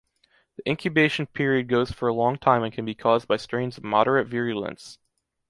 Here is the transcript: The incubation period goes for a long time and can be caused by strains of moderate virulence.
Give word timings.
The 0.57 0.67
incubation 0.67 1.27
period 1.27 1.67
goes 1.69 1.91
for 1.91 2.07
a 2.07 2.13
long 2.15 2.39
time 2.39 2.63
and 2.63 2.73
can 2.73 2.85
be 2.85 2.95
caused 2.95 3.27
by 3.27 3.37
strains 3.37 3.77
of 3.77 3.83
moderate 3.83 4.27
virulence. 4.27 4.97